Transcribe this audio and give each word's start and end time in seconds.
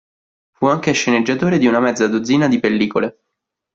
Fu 0.53 0.65
anche 0.65 0.93
sceneggiatore 0.93 1.59
di 1.59 1.67
una 1.67 1.79
mezza 1.79 2.07
dozzina 2.07 2.47
di 2.47 2.59
pellicole. 2.59 3.19